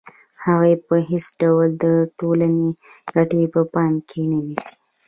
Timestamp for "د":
1.83-1.85